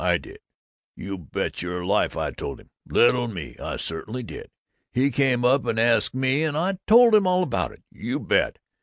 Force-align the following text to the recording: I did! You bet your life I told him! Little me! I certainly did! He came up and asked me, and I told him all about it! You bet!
I 0.03 0.17
did! 0.17 0.39
You 0.95 1.15
bet 1.15 1.61
your 1.61 1.85
life 1.85 2.17
I 2.17 2.31
told 2.31 2.59
him! 2.59 2.71
Little 2.89 3.27
me! 3.27 3.55
I 3.59 3.77
certainly 3.77 4.23
did! 4.23 4.49
He 4.91 5.11
came 5.11 5.45
up 5.45 5.67
and 5.67 5.79
asked 5.79 6.15
me, 6.15 6.41
and 6.43 6.57
I 6.57 6.79
told 6.87 7.13
him 7.13 7.27
all 7.27 7.43
about 7.43 7.71
it! 7.71 7.83
You 7.91 8.19
bet! 8.19 8.57